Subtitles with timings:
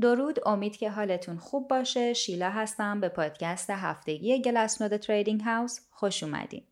[0.00, 6.22] درود امید که حالتون خوب باشه شیلا هستم به پادکست هفتگی گلسنود تریدینگ هاوس خوش
[6.22, 6.62] اومدین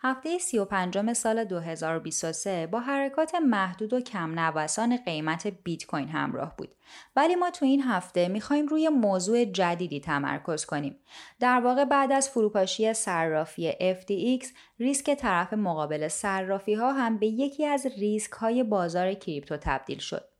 [0.00, 6.74] هفته 35 سال 2023 با حرکات محدود و کم نوسان قیمت بیت کوین همراه بود.
[7.16, 10.96] ولی ما تو این هفته می‌خوایم روی موضوع جدیدی تمرکز کنیم.
[11.40, 14.46] در واقع بعد از فروپاشی صرافی FTX
[14.78, 20.37] ریسک طرف مقابل صرافی ها هم به یکی از ریسک های بازار کریپتو تبدیل شد.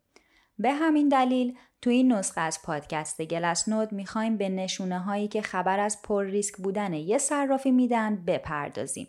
[0.58, 5.42] به همین دلیل تو این نسخه از پادکست گلس نود می‌خوایم به نشونه هایی که
[5.42, 9.08] خبر از پر ریسک بودن یه صرافی میدن بپردازیم.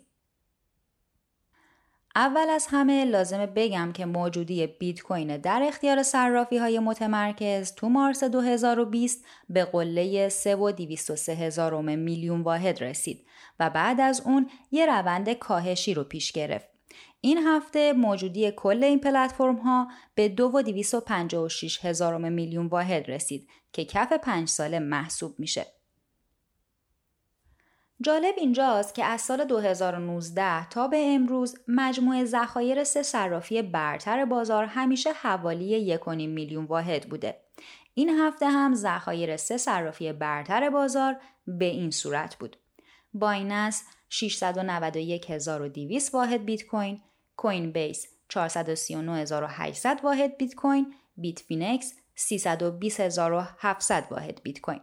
[2.16, 7.88] اول از همه لازمه بگم که موجودی بیت کوین در اختیار صرافی های متمرکز تو
[7.88, 13.26] مارس 2020 به قله 3 و 203 هزارم میلیون واحد رسید
[13.60, 16.69] و بعد از اون یه روند کاهشی رو پیش گرفت.
[17.20, 23.48] این هفته موجودی کل این پلتفرم ها به 2 و 256 هزارم میلیون واحد رسید
[23.72, 25.66] که کف پنج ساله محسوب میشه.
[28.02, 34.64] جالب اینجاست که از سال 2019 تا به امروز مجموع ذخایر سه صرافی برتر بازار
[34.64, 37.40] همیشه حوالی 1.5 میلیون واحد بوده.
[37.94, 41.16] این هفته هم ذخایر سه صرافی برتر بازار
[41.46, 42.56] به این صورت بود.
[43.14, 47.00] بایننس 691200 واحد بیت کوین،
[47.36, 54.80] کوین بیس 439800 واحد بیت کوین، بیت فینکس 320700 واحد بیت کوین.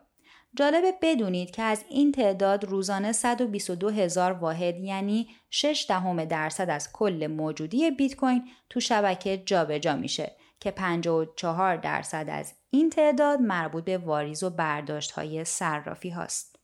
[0.56, 6.90] جالبه بدونید که از این تعداد روزانه 122 هزار واحد یعنی 6 دهم درصد از
[6.94, 13.40] کل موجودی بیت کوین تو شبکه جابجا جا میشه که 54 درصد از این تعداد
[13.40, 16.57] مربوط به واریز و برداشت های صرافی هاست.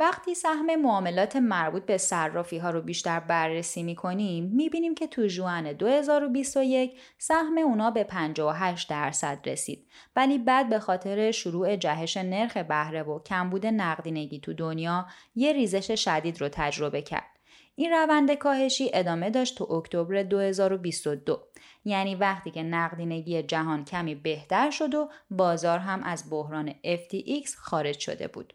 [0.00, 5.06] وقتی سهم معاملات مربوط به صرافی ها رو بیشتر بررسی می کنیم می بینیم که
[5.06, 12.16] تو جوان 2021 سهم اونا به 58 درصد رسید ولی بعد به خاطر شروع جهش
[12.16, 17.30] نرخ بهره و کمبود نقدینگی تو دنیا یه ریزش شدید رو تجربه کرد.
[17.74, 21.40] این روند کاهشی ادامه داشت تو اکتبر 2022
[21.84, 27.98] یعنی وقتی که نقدینگی جهان کمی بهتر شد و بازار هم از بحران FTX خارج
[27.98, 28.54] شده بود.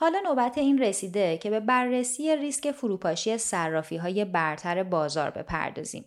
[0.00, 6.04] حالا نوبت این رسیده که به بررسی ریسک فروپاشی صرافی های برتر بازار بپردازیم.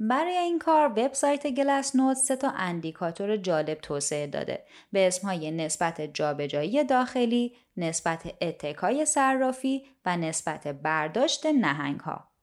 [0.00, 6.00] برای این کار وبسایت گلس نوت سه تا اندیکاتور جالب توسعه داده به اسمهای نسبت
[6.00, 12.35] جابجایی داخلی، نسبت اتکای صرافی و نسبت برداشت نهنگ ها.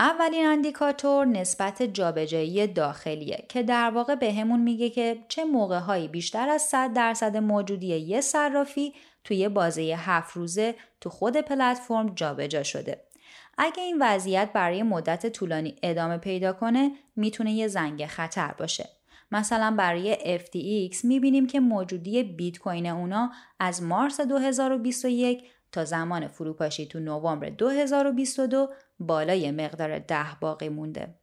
[0.00, 6.08] اولین اندیکاتور نسبت جابجایی داخلیه که در واقع به همون میگه که چه موقع هایی
[6.08, 12.62] بیشتر از 100 درصد موجودی یه صرافی توی بازه هفت روزه تو خود پلتفرم جابجا
[12.62, 13.04] شده.
[13.58, 18.88] اگه این وضعیت برای مدت طولانی ادامه پیدا کنه می‌تونه یه زنگ خطر باشه.
[19.32, 26.86] مثلا برای FTX می‌بینیم که موجودی بیت کوین اونا از مارس 2021 تا زمان فروپاشی
[26.86, 28.68] تو نوامبر 2022
[29.00, 31.14] بالای مقدار ده باقی مونده.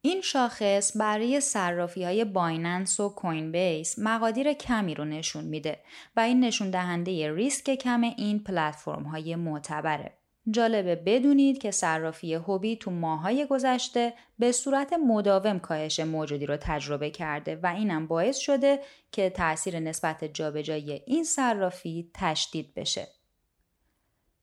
[0.00, 5.78] این شاخص برای صرافی های بایننس و کوین بیس مقادیر کمی رو نشون میده
[6.16, 10.12] و این نشون دهنده ریسک کم این پلتفرم های معتبره.
[10.50, 17.10] جالبه بدونید که صرافی هوبی تو ماهای گذشته به صورت مداوم کاهش موجودی رو تجربه
[17.10, 18.80] کرده و اینم باعث شده
[19.12, 23.17] که تاثیر نسبت جابجایی این صرافی تشدید بشه.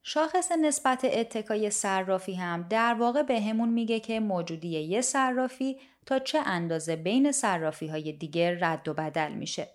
[0.08, 6.18] شاخص نسبت اتکای صرافی هم در واقع به همون میگه که موجودی یه صرافی تا
[6.18, 9.68] چه اندازه بین صرافی های دیگر رد و بدل میشه.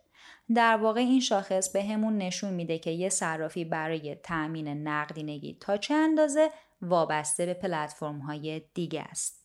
[0.56, 5.78] در واقع این شاخص به همون نشون میده که یه صرافی برای تأمین نقدینگی تا
[5.78, 6.50] چه اندازه
[6.82, 9.42] وابسته به پلتفرم های دیگه است.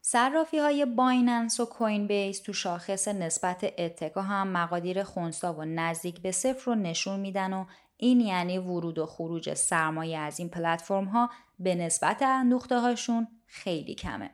[0.00, 6.22] صرافی های بایننس و کوین بیس تو شاخص نسبت اتکا هم مقادیر خونسا و نزدیک
[6.22, 7.64] به صفر رو نشون میدن و
[8.00, 13.94] این یعنی ورود و خروج سرمایه از این پلتفرم ها به نسبت اندوخته هاشون خیلی
[13.94, 14.30] کمه.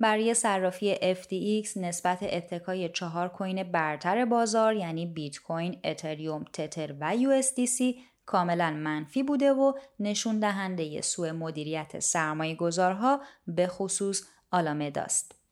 [0.00, 7.16] برای صرافی FTX نسبت اتکای چهار کوین برتر بازار یعنی بیت کوین، اتریوم، تتر و
[7.16, 7.82] USDC
[8.26, 15.43] کاملا منفی بوده و نشون دهنده سوء مدیریت سرمایه گذارها به خصوص آلامداست.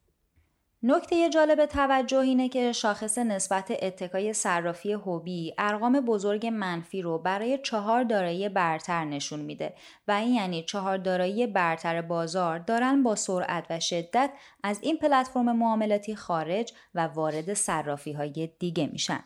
[0.84, 7.58] نکته جالب توجه اینه که شاخص نسبت اتکای صرافی هوبی ارقام بزرگ منفی رو برای
[7.58, 9.75] چهار دارایی برتر نشون میده
[10.08, 14.31] و این یعنی چهار دارایی برتر بازار دارن با سرعت و شدت
[14.62, 19.25] از این پلتفرم معاملاتی خارج و وارد صرافی های دیگه میشن.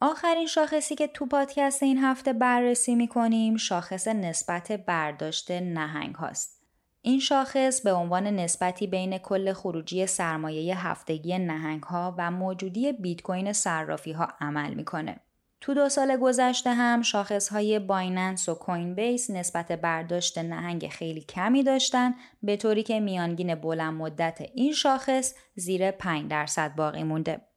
[0.00, 6.57] آخرین شاخصی که تو پادکست این هفته بررسی می‌کنیم شاخص نسبت برداشت نهنگ هاست.
[7.02, 13.22] این شاخص به عنوان نسبتی بین کل خروجی سرمایه هفتگی نهنگ ها و موجودی بیت
[13.22, 15.20] کوین صرافی ها عمل می‌کنه.
[15.60, 21.20] تو دو سال گذشته هم شاخص های بایننس و کوین بیس نسبت برداشت نهنگ خیلی
[21.20, 27.47] کمی داشتن به طوری که میانگین بلند مدت این شاخص زیر 5 درصد باقی مونده.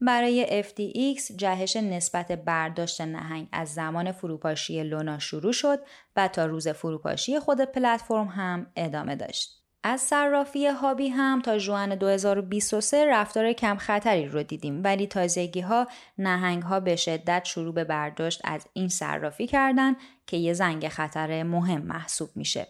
[0.00, 5.78] برای FTX جهش نسبت برداشت نهنگ از زمان فروپاشی لونا شروع شد
[6.16, 9.58] و تا روز فروپاشی خود پلتفرم هم ادامه داشت.
[9.82, 15.86] از صرافی هابی هم تا جوان 2023 رفتار کم خطری رو دیدیم ولی تازگی ها
[16.18, 19.96] نهنگ ها به شدت شروع به برداشت از این صرافی کردن
[20.26, 22.66] که یه زنگ خطر مهم محسوب میشه.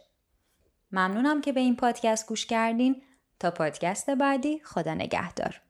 [0.93, 3.03] ممنونم که به این پادکست گوش کردین
[3.41, 5.61] تا پادکست بعدی خدا نگهدار.